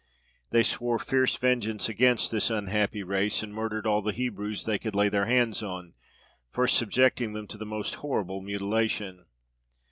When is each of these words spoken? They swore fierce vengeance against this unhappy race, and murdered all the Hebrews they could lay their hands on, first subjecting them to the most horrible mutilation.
They 0.49 0.63
swore 0.63 0.97
fierce 0.97 1.37
vengeance 1.37 1.87
against 1.87 2.31
this 2.31 2.49
unhappy 2.49 3.03
race, 3.03 3.43
and 3.43 3.53
murdered 3.53 3.85
all 3.85 4.01
the 4.01 4.11
Hebrews 4.11 4.63
they 4.63 4.79
could 4.79 4.95
lay 4.95 5.09
their 5.09 5.27
hands 5.27 5.61
on, 5.61 5.93
first 6.49 6.75
subjecting 6.75 7.33
them 7.33 7.45
to 7.49 7.57
the 7.59 7.67
most 7.67 7.93
horrible 8.01 8.41
mutilation. 8.41 9.27